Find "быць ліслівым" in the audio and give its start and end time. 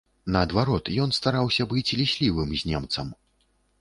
1.75-2.49